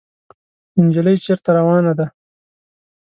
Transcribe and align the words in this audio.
انجلۍ 0.79 1.15
چېرته 1.25 1.49
روانه 1.57 1.93
ده؟ 1.99 2.05